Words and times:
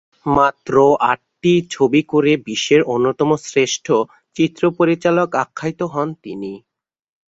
মাত্র 0.31 0.73
আটটি 1.11 1.53
ছবি 1.71 2.01
করে 2.11 2.31
বিশ্বের 2.47 2.81
অন্যতম 2.93 3.29
শ্রেষ্ঠ 3.45 3.85
'চিত্র 4.35 4.61
পরিচালক 4.77 5.29
আখ্যায়িত 5.43 5.81
হন 5.93 6.09
তিনি। 6.23 6.51